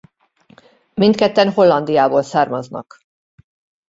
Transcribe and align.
Mindketten 0.93 1.51
Hollandiából 1.51 2.23
származnak. 2.23 2.99